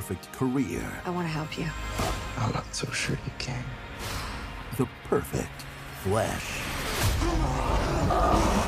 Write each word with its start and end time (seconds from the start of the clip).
the 0.00 0.14
perfect 0.14 0.32
career, 0.32 0.82
I 1.04 1.10
want 1.10 1.26
to 1.26 1.32
help 1.32 1.58
you. 1.58 1.66
I'm 2.38 2.52
not 2.52 2.74
so 2.74 2.90
sure 2.90 3.18
you 3.24 3.32
can. 3.38 3.62
the 4.78 4.88
perfect 5.04 5.64
flesh. 6.02 6.60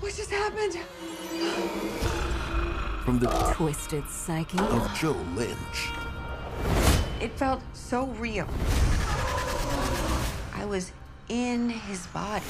What 0.00 0.16
just 0.16 0.30
happened? 0.30 0.74
From 3.04 3.18
the 3.20 3.28
Twisted 3.54 4.08
psyche. 4.08 4.58
of 4.58 4.92
Joe 4.98 5.16
Lynch. 5.36 5.90
It 7.20 7.30
felt 7.32 7.62
so 7.74 8.06
real. 8.18 8.48
I 10.54 10.64
was 10.64 10.90
in 11.28 11.68
his 11.70 12.06
body. 12.08 12.44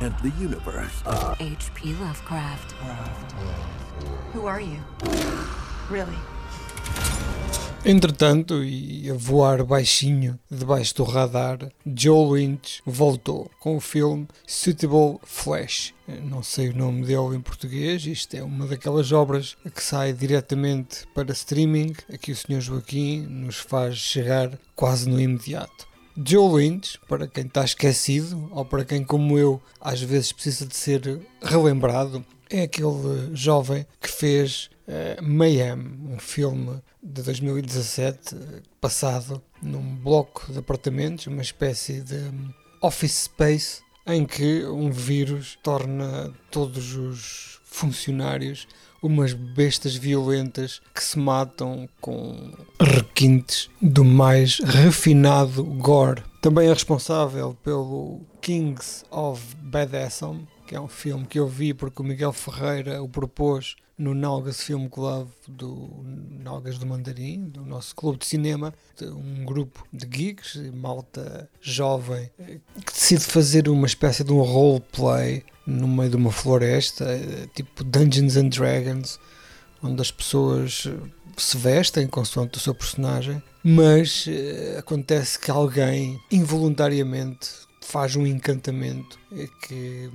And 0.00 0.14
the 0.22 0.30
universe 0.40 1.02
of 1.06 1.40
H.P. 1.40 1.94
Lovecraft. 1.94 2.72
Who 4.32 4.46
are 4.46 4.60
you? 4.60 4.80
Really? 5.90 6.16
Entretanto, 7.82 8.62
e 8.62 9.10
a 9.10 9.14
voar 9.14 9.64
baixinho 9.64 10.38
debaixo 10.50 10.96
do 10.96 11.04
radar, 11.04 11.58
Joe 11.86 12.38
Lynch 12.38 12.82
voltou 12.84 13.50
com 13.58 13.74
o 13.74 13.80
filme 13.80 14.28
Suitable 14.46 15.18
Flash. 15.24 15.94
Não 16.06 16.42
sei 16.42 16.68
o 16.68 16.76
nome 16.76 17.06
dele 17.06 17.36
em 17.36 17.40
português, 17.40 18.04
isto 18.04 18.36
é 18.36 18.42
uma 18.42 18.66
daquelas 18.66 19.12
obras 19.12 19.56
que 19.74 19.82
sai 19.82 20.12
diretamente 20.12 21.06
para 21.14 21.32
streaming, 21.32 21.94
aqui 22.12 22.32
o 22.32 22.36
Sr. 22.36 22.60
Joaquim 22.60 23.22
nos 23.22 23.56
faz 23.56 23.96
chegar 23.96 24.58
quase 24.76 25.08
no 25.08 25.18
imediato. 25.18 25.89
Joe 26.16 26.62
Lynch, 26.62 26.98
para 27.08 27.26
quem 27.26 27.46
está 27.46 27.64
esquecido, 27.64 28.48
ou 28.52 28.64
para 28.64 28.84
quem, 28.84 29.04
como 29.04 29.38
eu, 29.38 29.62
às 29.80 30.00
vezes 30.02 30.32
precisa 30.32 30.66
de 30.66 30.76
ser 30.76 31.20
relembrado, 31.42 32.24
é 32.48 32.62
aquele 32.62 33.30
jovem 33.32 33.86
que 34.00 34.08
fez 34.08 34.70
eh, 34.88 35.18
Mayhem, 35.22 35.78
um 36.10 36.18
filme 36.18 36.82
de 37.00 37.22
2017, 37.22 38.34
eh, 38.34 38.38
passado 38.80 39.40
num 39.62 39.94
bloco 39.94 40.52
de 40.52 40.58
apartamentos, 40.58 41.28
uma 41.28 41.42
espécie 41.42 42.00
de 42.00 42.16
hum, 42.16 42.50
office 42.82 43.24
space, 43.24 43.82
em 44.04 44.26
que 44.26 44.64
um 44.64 44.90
vírus 44.90 45.56
torna 45.62 46.34
todos 46.50 46.96
os 46.96 47.59
funcionários 47.70 48.66
umas 49.02 49.32
bestas 49.32 49.94
violentas 49.94 50.80
que 50.94 51.02
se 51.02 51.18
matam 51.18 51.88
com 52.00 52.52
requintes 52.78 53.70
do 53.80 54.04
mais 54.04 54.58
refinado 54.58 55.64
gore. 55.64 56.22
Também 56.42 56.68
é 56.68 56.72
responsável 56.72 57.56
pelo 57.62 58.20
Kings 58.40 59.04
of 59.10 59.42
Badassam, 59.56 60.46
que 60.66 60.74
é 60.74 60.80
um 60.80 60.88
filme 60.88 61.26
que 61.26 61.38
eu 61.38 61.48
vi 61.48 61.72
porque 61.72 62.02
o 62.02 62.04
Miguel 62.04 62.32
Ferreira 62.32 63.02
o 63.02 63.08
propôs 63.08 63.76
no 64.00 64.14
Nalgas 64.14 64.62
Film 64.62 64.88
Club 64.88 65.28
do 65.46 65.90
Nalgas 66.42 66.78
do 66.78 66.86
Mandarim, 66.86 67.50
do 67.50 67.60
nosso 67.60 67.94
clube 67.94 68.18
de 68.18 68.24
cinema, 68.24 68.72
de 68.96 69.04
um 69.04 69.44
grupo 69.44 69.86
de 69.92 70.06
geeks, 70.06 70.56
malta 70.72 71.50
jovem, 71.60 72.30
eh, 72.38 72.58
que 72.84 72.92
decide 72.94 73.22
fazer 73.24 73.68
uma 73.68 73.86
espécie 73.86 74.24
de 74.24 74.32
um 74.32 74.40
roleplay 74.40 75.44
no 75.66 75.86
meio 75.86 76.08
de 76.08 76.16
uma 76.16 76.32
floresta, 76.32 77.04
eh, 77.04 77.46
tipo 77.54 77.84
Dungeons 77.84 78.38
and 78.38 78.48
Dragons, 78.48 79.20
onde 79.82 80.00
as 80.00 80.10
pessoas 80.10 80.84
eh, 80.86 81.10
se 81.36 81.58
vestem 81.58 82.06
consoante 82.06 82.56
o 82.56 82.60
seu 82.60 82.74
personagem, 82.74 83.42
mas 83.62 84.26
acontece 84.78 85.38
que 85.38 85.50
alguém 85.50 86.18
involuntariamente 86.30 87.50
faz 87.80 88.16
um 88.16 88.26
encantamento 88.26 89.18
eh, 89.32 89.48
que 89.66 90.10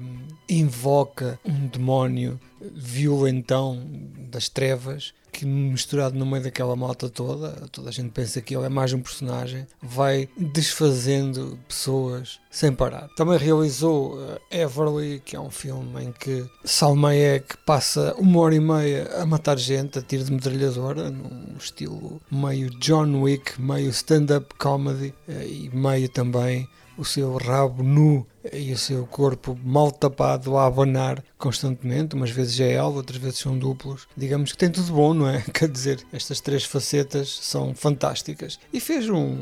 invoca 0.47 1.39
um 1.43 1.67
demónio 1.67 2.39
violentão 2.73 3.85
das 4.29 4.49
trevas 4.49 5.13
que 5.35 5.45
misturado 5.45 6.17
no 6.17 6.25
meio 6.25 6.43
daquela 6.43 6.77
malta 6.77 7.09
toda, 7.09 7.67
toda 7.69 7.89
a 7.89 7.91
gente 7.91 8.09
pensa 8.11 8.39
que 8.39 8.55
ele 8.55 8.67
é 8.67 8.69
mais 8.69 8.93
um 8.93 9.01
personagem, 9.01 9.67
vai 9.81 10.29
desfazendo 10.37 11.59
pessoas 11.67 12.39
sem 12.49 12.71
parar. 12.71 13.09
Também 13.17 13.37
realizou 13.37 14.15
uh, 14.15 14.39
Everly, 14.49 15.21
que 15.25 15.35
é 15.35 15.39
um 15.39 15.51
filme 15.51 16.05
em 16.05 16.13
que 16.13 16.49
Salma 16.63 17.09
Hayek 17.09 17.57
passa 17.65 18.15
uma 18.17 18.39
hora 18.39 18.55
e 18.55 18.61
meia 18.61 19.09
a 19.17 19.25
matar 19.25 19.57
gente 19.57 19.99
a 19.99 20.01
tiro 20.01 20.23
de 20.23 20.31
metralhadora, 20.31 21.11
num 21.11 21.57
estilo 21.59 22.21
meio 22.31 22.69
John 22.79 23.21
Wick, 23.21 23.61
meio 23.61 23.89
stand-up 23.89 24.55
comedy 24.57 25.13
uh, 25.27 25.43
e 25.43 25.69
meio 25.73 26.07
também 26.07 26.65
o 26.97 27.05
seu 27.05 27.35
rabo 27.37 27.83
nu 27.83 28.25
e 28.53 28.71
o 28.71 28.77
seu 28.77 29.05
corpo 29.07 29.57
mal 29.63 29.91
tapado 29.91 30.57
a 30.57 30.65
abanar 30.65 31.23
constantemente, 31.37 32.15
umas 32.15 32.29
vezes 32.29 32.59
é 32.59 32.73
ela, 32.73 32.89
outras 32.89 33.19
vezes 33.19 33.39
são 33.39 33.57
duplos. 33.57 34.07
Digamos 34.15 34.51
que 34.51 34.57
tem 34.57 34.69
tudo 34.69 34.93
bom, 34.93 35.13
não 35.13 35.27
é? 35.27 35.41
Quer 35.53 35.69
dizer, 35.69 36.05
estas 36.13 36.39
três 36.39 36.63
facetas 36.63 37.39
são 37.41 37.73
fantásticas. 37.73 38.59
E 38.71 38.79
fez 38.79 39.09
um 39.09 39.37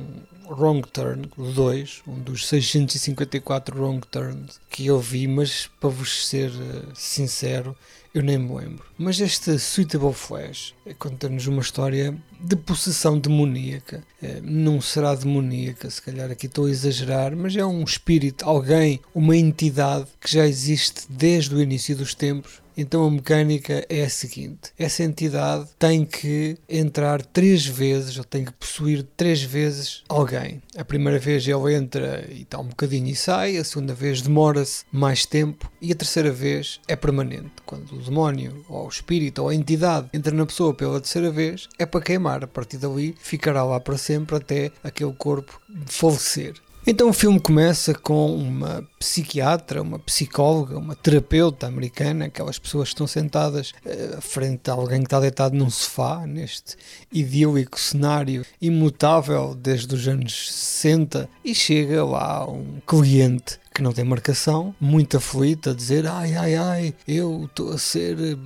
Wrong 0.47 0.87
Turn 0.91 1.29
2, 1.37 2.03
um 2.07 2.19
dos 2.19 2.47
654 2.47 3.77
Wrong 3.77 4.05
Turns 4.07 4.59
que 4.69 4.85
eu 4.85 4.99
vi, 4.99 5.27
mas 5.27 5.69
para 5.79 5.89
vos 5.89 6.27
ser 6.27 6.49
uh, 6.49 6.91
sincero, 6.93 7.75
eu 8.13 8.21
nem 8.21 8.37
me 8.37 8.53
lembro. 8.53 8.85
Mas 8.97 9.19
este 9.19 9.57
Suitable 9.57 10.13
Flash 10.13 10.75
conta-nos 10.99 11.47
uma 11.47 11.61
história 11.61 12.15
de 12.39 12.55
possessão 12.55 13.17
demoníaca. 13.17 14.03
É, 14.21 14.39
não 14.41 14.79
será 14.79 15.15
demoníaca, 15.15 15.89
se 15.89 16.01
calhar 16.01 16.29
aqui 16.29 16.45
estou 16.45 16.65
a 16.65 16.69
exagerar, 16.69 17.35
mas 17.35 17.55
é 17.55 17.65
um 17.65 17.83
espírito, 17.83 18.45
alguém, 18.45 18.99
uma 19.15 19.35
entidade 19.35 20.07
que 20.21 20.31
já 20.31 20.45
existe 20.45 21.05
desde 21.09 21.55
o 21.55 21.61
início 21.61 21.95
dos 21.95 22.13
tempos 22.13 22.62
então 22.77 23.05
a 23.05 23.11
mecânica 23.11 23.85
é 23.89 24.03
a 24.03 24.09
seguinte: 24.09 24.71
essa 24.77 25.03
entidade 25.03 25.69
tem 25.77 26.05
que 26.05 26.57
entrar 26.67 27.21
três 27.21 27.65
vezes, 27.65 28.17
ou 28.17 28.23
tem 28.23 28.45
que 28.45 28.53
possuir 28.53 29.05
três 29.15 29.41
vezes 29.41 30.03
alguém. 30.07 30.61
A 30.75 30.83
primeira 30.83 31.19
vez 31.19 31.47
ele 31.47 31.73
entra 31.73 32.25
e 32.29 32.41
está 32.41 32.59
um 32.59 32.67
bocadinho 32.67 33.07
e 33.07 33.15
sai, 33.15 33.57
a 33.57 33.63
segunda 33.63 33.93
vez 33.93 34.21
demora-se 34.21 34.85
mais 34.91 35.25
tempo 35.25 35.71
e 35.81 35.91
a 35.91 35.95
terceira 35.95 36.31
vez 36.31 36.79
é 36.87 36.95
permanente. 36.95 37.51
Quando 37.65 37.93
o 37.93 38.01
demónio, 38.01 38.65
ou 38.69 38.85
o 38.85 38.89
espírito, 38.89 39.43
ou 39.43 39.49
a 39.49 39.55
entidade 39.55 40.09
entra 40.13 40.33
na 40.35 40.45
pessoa 40.45 40.73
pela 40.73 40.99
terceira 40.99 41.31
vez, 41.31 41.67
é 41.77 41.85
para 41.85 42.01
queimar. 42.01 42.43
A 42.43 42.47
partir 42.47 42.77
dali 42.77 43.15
ficará 43.19 43.63
lá 43.63 43.79
para 43.79 43.97
sempre 43.97 44.35
até 44.35 44.71
aquele 44.83 45.13
corpo 45.13 45.59
falecer. 45.85 46.53
Então 46.85 47.09
o 47.09 47.13
filme 47.13 47.39
começa 47.39 47.93
com 47.93 48.35
uma 48.35 48.85
psiquiatra, 48.99 49.81
uma 49.81 49.97
psicóloga, 49.99 50.77
uma 50.77 50.95
terapeuta 50.95 51.65
americana, 51.65 52.25
aquelas 52.25 52.59
pessoas 52.59 52.89
que 52.89 52.95
estão 52.95 53.07
sentadas 53.07 53.73
uh, 53.85 54.19
frente 54.19 54.69
a 54.69 54.73
alguém 54.73 54.99
que 54.99 55.05
está 55.05 55.17
deitado 55.21 55.55
num 55.55 55.69
sofá, 55.69 56.27
neste 56.27 56.75
idílico 57.09 57.79
cenário 57.79 58.45
imutável 58.61 59.55
desde 59.55 59.95
os 59.95 60.05
anos 60.09 60.51
60, 60.51 61.29
e 61.45 61.55
chega 61.55 62.03
lá 62.03 62.45
um 62.49 62.81
cliente 62.85 63.59
que 63.73 63.81
não 63.81 63.93
tem 63.93 64.03
marcação, 64.03 64.75
muito 64.79 65.15
aflito, 65.15 65.69
a 65.69 65.73
dizer 65.73 66.05
ai 66.05 66.35
ai 66.35 66.55
ai, 66.55 66.93
eu 67.07 67.45
estou 67.45 67.71
a 67.71 67.77
ser 67.77 68.37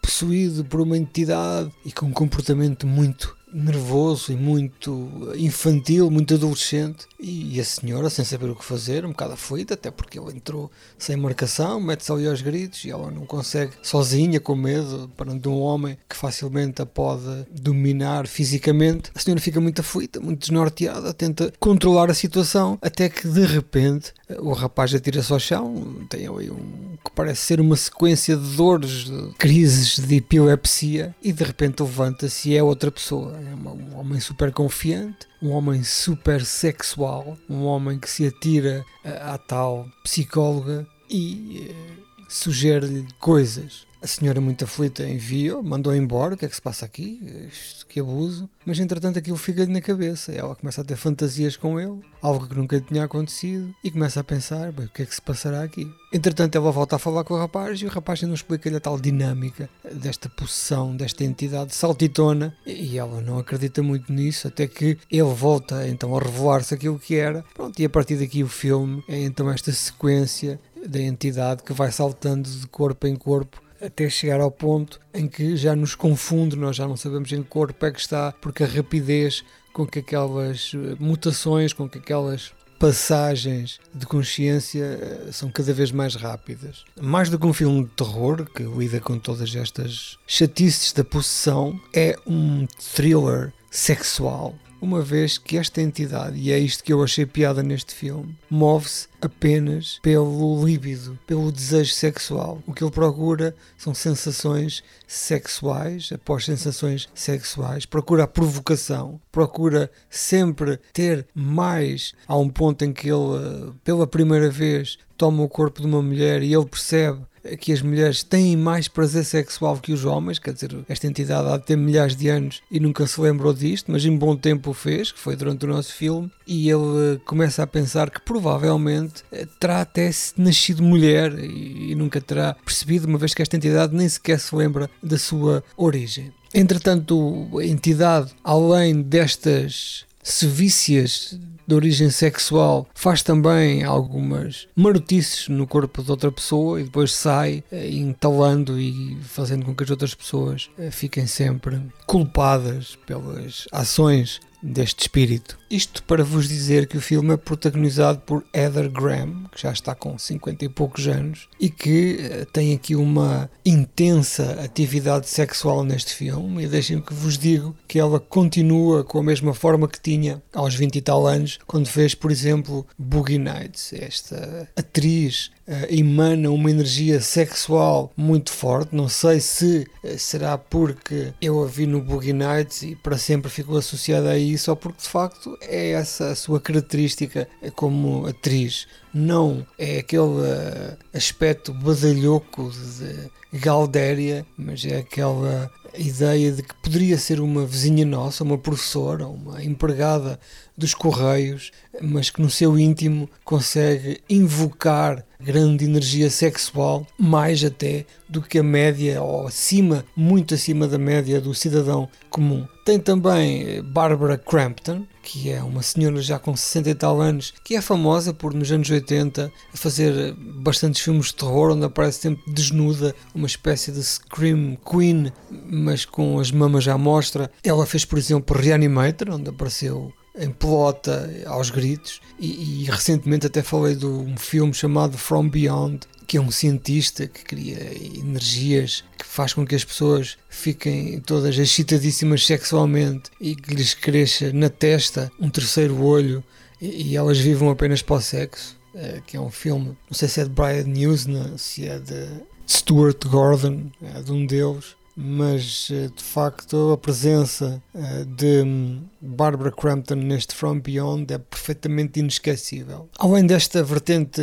possuído 0.00 0.64
por 0.64 0.80
uma 0.80 0.96
entidade 0.96 1.70
e 1.84 1.92
com 1.92 2.06
um 2.06 2.12
comportamento 2.12 2.86
muito 2.86 3.36
nervoso 3.52 4.32
e 4.32 4.36
muito 4.36 5.10
infantil, 5.36 6.10
muito 6.10 6.34
adolescente. 6.34 7.06
E 7.20 7.60
a 7.60 7.64
senhora, 7.64 8.10
sem 8.10 8.24
saber 8.24 8.50
o 8.50 8.56
que 8.56 8.64
fazer, 8.64 9.04
um 9.04 9.10
bocado 9.10 9.34
aflita, 9.34 9.74
até 9.74 9.90
porque 9.90 10.18
ele 10.18 10.32
entrou 10.32 10.70
sem 10.98 11.16
marcação, 11.16 11.80
mete-se 11.80 12.10
ali 12.10 12.26
aos 12.26 12.42
gritos 12.42 12.84
e 12.84 12.90
ela 12.90 13.10
não 13.10 13.26
consegue, 13.26 13.72
sozinha, 13.82 14.40
com 14.40 14.56
medo, 14.56 15.10
perante 15.16 15.48
um 15.48 15.60
homem 15.60 15.96
que 16.08 16.16
facilmente 16.16 16.82
a 16.82 16.86
pode 16.86 17.46
dominar 17.50 18.26
fisicamente. 18.26 19.10
A 19.14 19.20
senhora 19.20 19.40
fica 19.40 19.60
muito 19.60 19.80
aflita, 19.80 20.20
muito 20.20 20.40
desnorteada, 20.40 21.12
tenta 21.12 21.52
controlar 21.58 22.10
a 22.10 22.14
situação, 22.14 22.78
até 22.80 23.08
que 23.08 23.26
de 23.28 23.44
repente 23.44 24.12
o 24.40 24.52
rapaz 24.52 24.94
atira-se 24.94 25.32
ao 25.32 25.38
chão, 25.38 26.06
tem 26.08 26.26
ali 26.26 26.50
um 26.50 26.92
que 27.04 27.10
parece 27.14 27.40
ser 27.40 27.60
uma 27.60 27.76
sequência 27.76 28.36
de 28.36 28.56
dores, 28.56 29.04
de 29.04 29.34
crises 29.36 29.98
de 29.98 30.16
epilepsia, 30.16 31.14
e 31.22 31.32
de 31.32 31.42
repente 31.42 31.82
levanta-se 31.82 32.50
e 32.50 32.56
é 32.56 32.62
outra 32.62 32.90
pessoa 32.90 33.36
é 33.38 33.54
um 33.54 33.98
homem 33.98 34.20
super 34.20 34.52
confiante, 34.52 35.26
um 35.42 35.50
homem 35.50 35.82
super 35.82 36.44
sexual, 36.44 37.36
um 37.48 37.64
homem 37.64 37.98
que 37.98 38.08
se 38.08 38.26
atira 38.26 38.84
à 39.04 39.36
tal 39.36 39.88
psicóloga 40.04 40.86
e 41.10 41.70
uh, 41.70 42.24
sugere-lhe 42.28 43.06
coisas. 43.18 43.86
A 44.02 44.06
senhora 44.08 44.40
muito 44.40 44.64
aflita 44.64 45.08
enviou, 45.08 45.62
mandou 45.62 45.94
embora, 45.94 46.34
o 46.34 46.36
que 46.36 46.44
é 46.44 46.48
que 46.48 46.54
se 46.56 46.60
passa 46.60 46.84
aqui? 46.84 47.22
Isto, 47.48 47.86
que 47.86 48.00
abuso. 48.00 48.50
Mas 48.66 48.80
entretanto 48.80 49.16
aquilo 49.16 49.36
fica-lhe 49.36 49.72
na 49.72 49.80
cabeça. 49.80 50.32
Ela 50.32 50.56
começa 50.56 50.80
a 50.80 50.84
ter 50.84 50.96
fantasias 50.96 51.56
com 51.56 51.78
ele, 51.78 52.00
algo 52.20 52.48
que 52.48 52.56
nunca 52.56 52.80
tinha 52.80 53.04
acontecido, 53.04 53.72
e 53.84 53.92
começa 53.92 54.18
a 54.18 54.24
pensar, 54.24 54.72
bem, 54.72 54.86
o 54.86 54.88
que 54.88 55.02
é 55.02 55.06
que 55.06 55.14
se 55.14 55.22
passará 55.22 55.62
aqui? 55.62 55.88
Entretanto 56.12 56.56
ela 56.56 56.72
volta 56.72 56.96
a 56.96 56.98
falar 56.98 57.22
com 57.22 57.34
o 57.34 57.38
rapaz 57.38 57.80
e 57.80 57.86
o 57.86 57.88
rapaz 57.88 58.20
não 58.22 58.34
explica-lhe 58.34 58.74
a 58.74 58.80
tal 58.80 58.98
dinâmica 58.98 59.70
desta 59.92 60.28
possessão, 60.28 60.96
desta 60.96 61.22
entidade 61.22 61.72
saltitona, 61.72 62.56
e 62.66 62.98
ela 62.98 63.20
não 63.20 63.38
acredita 63.38 63.84
muito 63.84 64.12
nisso, 64.12 64.48
até 64.48 64.66
que 64.66 64.98
ele 65.08 65.32
volta 65.32 65.86
então 65.86 66.16
a 66.16 66.20
revelar-se 66.20 66.74
aquilo 66.74 66.98
que 66.98 67.14
era. 67.14 67.44
Pronto, 67.54 67.78
e 67.78 67.84
a 67.84 67.90
partir 67.90 68.16
daqui 68.16 68.42
o 68.42 68.48
filme 68.48 69.04
é 69.08 69.20
então 69.20 69.48
esta 69.48 69.70
sequência 69.70 70.58
da 70.84 71.00
entidade 71.00 71.62
que 71.62 71.72
vai 71.72 71.92
saltando 71.92 72.50
de 72.50 72.66
corpo 72.66 73.06
em 73.06 73.14
corpo 73.14 73.62
até 73.82 74.08
chegar 74.08 74.40
ao 74.40 74.50
ponto 74.50 75.00
em 75.12 75.26
que 75.26 75.56
já 75.56 75.74
nos 75.74 75.94
confunde, 75.94 76.56
nós 76.56 76.76
já 76.76 76.86
não 76.86 76.96
sabemos 76.96 77.32
em 77.32 77.42
que 77.42 77.48
corpo 77.48 77.84
é 77.84 77.90
que 77.90 78.00
está, 78.00 78.32
porque 78.40 78.62
a 78.62 78.66
rapidez 78.66 79.44
com 79.72 79.86
que 79.86 79.98
aquelas 79.98 80.72
eh, 80.74 80.96
mutações, 81.00 81.72
com 81.72 81.88
que 81.88 81.98
aquelas 81.98 82.52
passagens 82.78 83.80
de 83.94 84.06
consciência 84.06 84.82
eh, 84.84 85.32
são 85.32 85.50
cada 85.50 85.72
vez 85.72 85.90
mais 85.90 86.14
rápidas. 86.14 86.84
Mais 87.00 87.28
do 87.28 87.38
que 87.38 87.46
um 87.46 87.52
filme 87.52 87.84
de 87.84 87.90
terror 87.90 88.44
que 88.44 88.62
lida 88.62 89.00
com 89.00 89.18
todas 89.18 89.54
estas 89.54 90.18
chatices 90.26 90.92
da 90.92 91.04
possessão, 91.04 91.80
é 91.92 92.16
um 92.26 92.66
thriller 92.94 93.52
sexual 93.70 94.54
uma 94.82 95.00
vez 95.00 95.38
que 95.38 95.56
esta 95.56 95.80
entidade, 95.80 96.36
e 96.36 96.50
é 96.50 96.58
isto 96.58 96.82
que 96.82 96.92
eu 96.92 97.02
achei 97.04 97.24
piada 97.24 97.62
neste 97.62 97.94
filme, 97.94 98.36
move-se 98.50 99.06
apenas 99.20 100.00
pelo 100.02 100.64
líbido, 100.64 101.16
pelo 101.24 101.52
desejo 101.52 101.94
sexual. 101.94 102.60
O 102.66 102.74
que 102.74 102.82
ele 102.82 102.90
procura 102.90 103.54
são 103.78 103.94
sensações 103.94 104.82
sexuais, 105.06 106.10
após 106.12 106.44
sensações 106.44 107.08
sexuais, 107.14 107.86
procura 107.86 108.24
a 108.24 108.28
provocação, 108.28 109.20
procura 109.30 109.88
sempre 110.10 110.80
ter 110.92 111.28
mais. 111.32 112.12
Há 112.26 112.36
um 112.36 112.48
ponto 112.48 112.84
em 112.84 112.92
que 112.92 113.08
ele, 113.08 113.72
pela 113.84 114.06
primeira 114.06 114.50
vez, 114.50 114.98
toma 115.22 115.44
o 115.44 115.48
corpo 115.48 115.80
de 115.80 115.86
uma 115.86 116.02
mulher 116.02 116.42
e 116.42 116.52
ele 116.52 116.66
percebe 116.66 117.20
que 117.60 117.72
as 117.72 117.80
mulheres 117.80 118.24
têm 118.24 118.56
mais 118.56 118.88
prazer 118.88 119.24
sexual 119.24 119.78
que 119.78 119.92
os 119.92 120.04
homens, 120.04 120.40
quer 120.40 120.52
dizer, 120.52 120.76
esta 120.88 121.06
entidade 121.06 121.48
há 121.48 121.56
de 121.56 121.64
ter 121.64 121.76
milhares 121.76 122.16
de 122.16 122.28
anos 122.28 122.60
e 122.68 122.80
nunca 122.80 123.06
se 123.06 123.20
lembrou 123.20 123.54
disto, 123.54 123.92
mas 123.92 124.04
em 124.04 124.16
bom 124.16 124.34
tempo 124.34 124.70
o 124.70 124.74
fez, 124.74 125.12
que 125.12 125.20
foi 125.20 125.36
durante 125.36 125.64
o 125.64 125.68
nosso 125.68 125.94
filme, 125.94 126.28
e 126.44 126.68
ele 126.68 127.20
começa 127.24 127.62
a 127.62 127.66
pensar 127.68 128.10
que 128.10 128.20
provavelmente 128.20 129.22
eh, 129.30 129.46
terá 129.60 129.82
até 129.82 130.10
nascido 130.36 130.82
mulher 130.82 131.32
e 131.38 131.94
nunca 131.94 132.20
terá 132.20 132.56
percebido, 132.64 133.06
uma 133.06 133.18
vez 133.18 133.32
que 133.32 133.42
esta 133.42 133.54
entidade 133.54 133.94
nem 133.94 134.08
sequer 134.08 134.40
se 134.40 134.52
lembra 134.56 134.90
da 135.00 135.18
sua 135.18 135.62
origem. 135.76 136.32
Entretanto, 136.52 137.48
a 137.60 137.64
entidade, 137.64 138.32
além 138.42 139.00
destas 139.00 140.04
sevícias 140.22 141.38
de 141.66 141.74
origem 141.74 142.10
sexual 142.10 142.86
faz 142.94 143.22
também 143.22 143.84
algumas 143.84 144.68
marotices 144.74 145.48
no 145.48 145.66
corpo 145.66 146.02
de 146.02 146.10
outra 146.10 146.30
pessoa 146.30 146.80
e 146.80 146.84
depois 146.84 147.12
sai 147.12 147.62
eh, 147.70 147.90
entalando 147.90 148.80
e 148.80 149.18
fazendo 149.22 149.64
com 149.64 149.74
que 149.74 149.84
as 149.84 149.90
outras 149.90 150.14
pessoas 150.14 150.70
eh, 150.78 150.90
fiquem 150.90 151.26
sempre 151.26 151.82
culpadas 152.06 152.96
pelas 153.06 153.66
ações 153.72 154.40
deste 154.62 155.00
espírito. 155.00 155.58
Isto 155.72 156.02
para 156.02 156.22
vos 156.22 156.50
dizer 156.50 156.86
que 156.86 156.98
o 156.98 157.00
filme 157.00 157.32
é 157.32 157.36
protagonizado 157.38 158.18
por 158.18 158.44
Heather 158.54 158.90
Graham, 158.90 159.44
que 159.50 159.62
já 159.62 159.72
está 159.72 159.94
com 159.94 160.18
50 160.18 160.66
e 160.66 160.68
poucos 160.68 161.08
anos 161.08 161.48
e 161.58 161.70
que 161.70 162.18
eh, 162.20 162.46
tem 162.52 162.74
aqui 162.74 162.94
uma 162.94 163.50
intensa 163.64 164.62
atividade 164.62 165.30
sexual 165.30 165.82
neste 165.82 166.14
filme. 166.14 166.64
E 166.64 166.68
deixem-me 166.68 167.00
que 167.00 167.14
vos 167.14 167.38
digo 167.38 167.74
que 167.88 167.98
ela 167.98 168.20
continua 168.20 169.02
com 169.02 169.18
a 169.18 169.22
mesma 169.22 169.54
forma 169.54 169.88
que 169.88 169.98
tinha 169.98 170.42
aos 170.52 170.74
20 170.74 170.96
e 170.96 171.00
tal 171.00 171.26
anos, 171.26 171.58
quando 171.66 171.86
fez, 171.86 172.14
por 172.14 172.30
exemplo, 172.30 172.86
Boogie 172.98 173.38
Nights. 173.38 173.94
Esta 173.94 174.68
atriz 174.76 175.50
uh, 175.66 175.86
emana 175.88 176.50
uma 176.50 176.70
energia 176.70 177.20
sexual 177.20 178.12
muito 178.16 178.52
forte. 178.52 178.94
Não 178.94 179.08
sei 179.08 179.40
se 179.40 179.86
uh, 180.04 180.18
será 180.18 180.58
porque 180.58 181.32
eu 181.40 181.62
a 181.62 181.66
vi 181.66 181.86
no 181.86 182.02
Boogie 182.02 182.32
Nights 182.32 182.82
e 182.82 182.94
para 182.96 183.16
sempre 183.16 183.50
ficou 183.50 183.76
associada 183.76 184.30
a 184.30 184.38
isso 184.38 184.70
ou 184.70 184.76
porque 184.76 185.02
de 185.02 185.08
facto 185.08 185.56
é 185.68 185.92
essa 185.92 186.30
a 186.30 186.34
sua 186.34 186.60
característica 186.60 187.48
como 187.74 188.26
atriz. 188.26 188.86
Não 189.12 189.66
é 189.78 189.98
aquele 189.98 190.22
uh, 190.22 190.96
aspecto 191.14 191.72
badalhoco 191.72 192.70
de 192.70 193.58
Galdéria, 193.58 194.46
mas 194.56 194.84
é 194.84 194.98
aquela 194.98 195.70
ideia 195.98 196.52
de 196.52 196.62
que 196.62 196.74
poderia 196.76 197.18
ser 197.18 197.40
uma 197.40 197.66
vizinha 197.66 198.04
nossa, 198.04 198.44
uma 198.44 198.56
professora, 198.56 199.26
uma 199.26 199.62
empregada 199.62 200.38
dos 200.76 200.94
Correios, 200.94 201.70
mas 202.00 202.30
que 202.30 202.40
no 202.40 202.48
seu 202.48 202.78
íntimo 202.78 203.28
consegue 203.44 204.20
invocar 204.28 205.24
grande 205.38 205.84
energia 205.84 206.30
sexual, 206.30 207.06
mais 207.18 207.62
até 207.62 208.06
do 208.28 208.40
que 208.40 208.58
a 208.58 208.62
média, 208.62 209.20
ou 209.22 209.46
acima, 209.46 210.04
muito 210.16 210.54
acima 210.54 210.86
da 210.88 210.98
média 210.98 211.40
do 211.40 211.54
cidadão 211.54 212.08
comum. 212.30 212.66
Tem 212.84 212.98
também 212.98 213.62
eh, 213.62 213.82
Barbara 213.82 214.38
Crampton, 214.38 215.06
que 215.22 215.50
é 215.50 215.62
uma 215.62 215.82
senhora 215.82 216.20
já 216.20 216.38
com 216.38 216.56
60 216.56 216.90
e 216.90 216.94
tal 216.94 217.20
anos, 217.20 217.54
que 217.64 217.76
é 217.76 217.80
famosa 217.80 218.34
por 218.34 218.52
nos 218.52 218.70
anos 218.72 218.90
80 218.90 219.52
fazer 219.74 220.34
bastantes 220.34 221.00
filmes 221.00 221.26
de 221.26 221.36
terror, 221.36 221.72
onde 221.72 221.84
aparece 221.84 222.20
sempre 222.20 222.42
desnuda, 222.52 223.14
uma 223.34 223.46
espécie 223.46 223.92
de 223.92 224.02
Scream 224.02 224.76
Queen, 224.84 225.32
mas 225.50 226.04
com 226.04 226.38
as 226.38 226.50
mamas 226.50 226.86
à 226.88 226.98
mostra. 226.98 227.50
Ela 227.62 227.86
fez, 227.86 228.04
por 228.04 228.18
exemplo, 228.18 228.56
Reanimator, 228.56 229.30
onde 229.30 229.48
apareceu 229.48 230.12
em 230.36 230.50
pelota 230.50 231.30
aos 231.46 231.70
gritos 231.70 232.20
e, 232.38 232.82
e, 232.82 232.84
recentemente 232.84 233.46
até 233.46 233.62
falei 233.62 233.94
de 233.94 234.06
um 234.06 234.36
filme 234.36 234.72
chamado 234.72 235.18
From 235.18 235.48
Beyond 235.48 236.00
que 236.32 236.38
é 236.38 236.40
um 236.40 236.50
cientista 236.50 237.26
que 237.26 237.44
cria 237.44 237.76
energias 238.18 239.04
que 239.18 239.26
faz 239.26 239.52
com 239.52 239.66
que 239.66 239.74
as 239.74 239.84
pessoas 239.84 240.38
fiquem 240.48 241.20
todas 241.20 241.58
excitadíssimas 241.58 242.46
sexualmente 242.46 243.30
e 243.38 243.54
que 243.54 243.74
lhes 243.74 243.92
cresça 243.92 244.50
na 244.50 244.70
testa 244.70 245.30
um 245.38 245.50
terceiro 245.50 246.02
olho 246.02 246.42
e, 246.80 247.10
e 247.10 247.16
elas 247.18 247.38
vivam 247.38 247.68
apenas 247.68 248.00
para 248.00 248.16
o 248.16 248.20
sexo 248.22 248.78
é, 248.94 249.20
que 249.26 249.36
é 249.36 249.40
um 249.40 249.50
filme, 249.50 249.88
não 249.88 250.14
sei 250.14 250.26
se 250.26 250.40
é 250.40 250.44
de 250.44 250.48
Brian 250.48 250.84
Newsna, 250.84 251.58
se 251.58 251.86
é 251.86 251.98
de 251.98 252.26
Stuart 252.66 253.26
Gordon, 253.26 253.90
é 254.00 254.22
de 254.22 254.32
um 254.32 254.46
deles 254.46 254.96
mas 255.14 255.88
eh, 255.92 256.08
de 256.14 256.22
facto 256.22 256.92
a 256.92 256.96
presença 256.96 257.82
eh, 257.94 258.24
de 258.24 258.62
hum, 258.62 259.02
Barbara 259.20 259.70
Crampton 259.70 260.14
neste 260.14 260.54
From 260.54 260.80
Beyond 260.80 261.34
é 261.34 261.38
perfeitamente 261.38 262.20
inesquecível. 262.20 263.08
Além 263.18 263.46
desta 263.46 263.82
vertente 263.82 264.40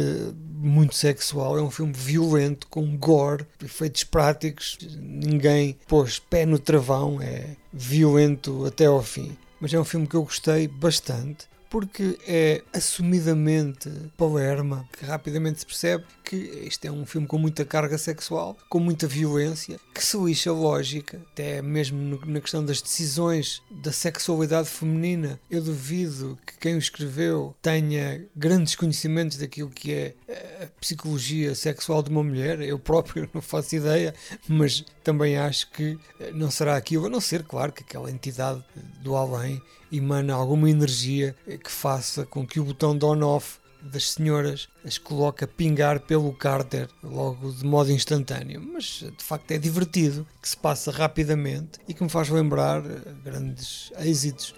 muito 0.62 0.96
sexual, 0.96 1.58
é 1.58 1.62
um 1.62 1.72
filme 1.72 1.94
violento, 1.94 2.68
com 2.68 2.98
gore, 2.98 3.46
efeitos 3.64 4.04
práticos, 4.04 4.78
ninguém 5.00 5.78
pôs 5.88 6.20
pé 6.20 6.46
no 6.46 6.60
travão, 6.60 7.22
é 7.22 7.56
violento 7.72 8.66
até 8.66 8.86
ao 8.86 9.02
fim. 9.02 9.38
Mas 9.62 9.74
é 9.74 9.80
um 9.80 9.86
filme 9.86 10.08
que 10.08 10.16
eu 10.16 10.24
gostei 10.24 10.68
bastante 10.68 11.48
porque 11.70 12.18
é 12.28 12.64
assumidamente 12.74 13.90
palerma, 14.18 14.88
que 14.98 15.06
rapidamente 15.06 15.60
se 15.60 15.66
percebe 15.66 16.04
que 16.24 16.36
este 16.66 16.88
é 16.88 16.92
um 16.92 17.06
filme 17.06 17.28
com 17.28 17.38
muita 17.38 17.66
carga 17.66 17.98
sexual, 17.98 18.58
com 18.70 18.80
muita 18.80 19.08
violência, 19.08 19.80
que 19.94 20.04
se 20.04 20.18
lixa 20.18 20.50
a 20.50 20.54
lógica, 20.54 21.22
até 21.32 21.62
mesmo 21.62 22.20
na 22.26 22.40
questão 22.42 22.64
das 22.64 22.82
decisões 22.82 23.62
da 23.70 23.92
sexualidade 23.92 24.70
feminina. 24.70 25.40
Eu 25.50 25.62
duvido 25.62 26.38
que 26.46 26.58
quem 26.58 26.76
o 26.76 26.80
escreveu 26.80 27.56
tenha 27.62 28.26
grandes 28.36 28.76
conhecimentos 28.76 29.38
daquilo 29.38 29.70
que 29.70 29.92
é 29.92 30.16
a 30.64 30.68
psicologia 30.80 31.56
sexual 31.56 32.04
de 32.04 32.10
uma 32.10 32.24
mulher. 32.24 32.62
Eu 32.62 32.78
próprio 32.78 33.30
não 33.34 33.42
faço 33.42 33.76
ideia, 33.76 34.14
mas 34.48 34.84
também 35.04 35.38
acho 35.38 35.70
que 35.72 35.98
não 36.34 36.52
será 36.52 36.76
aquilo, 36.76 37.08
a 37.08 37.10
não 37.10 37.22
ser, 37.22 37.44
claro, 37.44 37.72
que 37.72 37.84
aquela 37.84 38.12
entidade 38.12 38.64
do 39.02 39.16
além 39.16 39.62
emana 39.92 40.34
alguma 40.34 40.70
energia 40.70 41.36
que 41.46 41.72
faça 41.72 42.26
com 42.26 42.46
que 42.46 42.60
o 42.60 42.64
botão 42.64 42.98
de 42.98 43.06
on-off 43.06 43.60
das 43.82 44.12
senhoras 44.12 44.68
as 44.86 44.98
coloque 44.98 45.44
a 45.44 45.48
pingar 45.48 46.00
pelo 46.00 46.34
cárter 46.34 46.88
logo 47.04 47.52
de 47.52 47.66
modo 47.66 47.92
instantâneo, 47.92 48.62
mas 48.62 49.04
de 49.18 49.24
facto 49.24 49.52
é 49.52 49.58
divertido, 49.58 50.26
que 50.42 50.48
se 50.48 50.58
passa 50.58 50.92
rapidamente 50.92 51.80
e 51.88 51.94
que 51.94 52.04
me 52.04 52.10
faz 52.10 52.30
lembrar 52.30 52.84
eh, 52.86 53.00
grandes 53.24 53.92
êxitos 54.00 54.56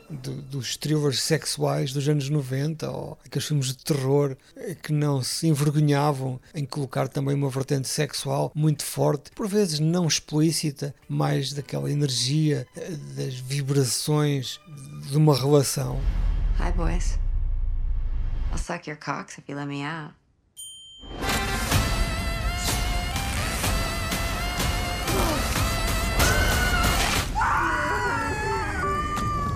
dos 0.49 0.77
thrillers 0.77 1.21
sexuais 1.21 1.91
dos 1.91 2.07
anos 2.07 2.29
90 2.29 2.89
ou 2.91 3.17
aqueles 3.25 3.47
filmes 3.47 3.67
de 3.67 3.77
terror 3.77 4.35
eh, 4.55 4.75
que 4.75 4.93
não 4.93 5.23
se 5.23 5.47
envergonhavam 5.47 6.39
em 6.53 6.65
colocar 6.65 7.07
também 7.07 7.35
uma 7.35 7.49
vertente 7.49 7.87
sexual 7.87 8.51
muito 8.53 8.83
forte, 8.83 9.31
por 9.31 9.47
vezes 9.47 9.79
não 9.79 10.07
explícita, 10.07 10.93
mais 11.09 11.53
daquela 11.53 11.91
energia 11.91 12.67
eh, 12.75 12.91
das 13.15 13.35
vibrações 13.35 14.59
de 15.09 15.17
uma 15.17 15.35
relação. 15.35 15.99
Hi, 16.59 16.71
boys. 16.73 17.30
I'll 18.51 18.57
suck 18.57 18.85
your 18.85 18.97
cocks 18.97 19.37
if 19.37 19.47
you 19.47 19.55
let 19.55 19.67
me 19.67 19.81
out. 19.81 20.11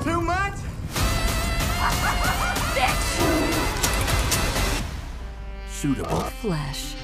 Too 0.04 0.22
much? 0.22 0.54
Suitable. 5.70 6.22
Flesh. 6.42 6.95